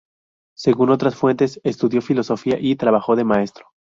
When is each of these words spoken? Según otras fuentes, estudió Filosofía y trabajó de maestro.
Según 0.57 0.89
otras 0.89 1.13
fuentes, 1.15 1.61
estudió 1.63 2.01
Filosofía 2.01 2.57
y 2.59 2.75
trabajó 2.75 3.15
de 3.15 3.23
maestro. 3.23 3.67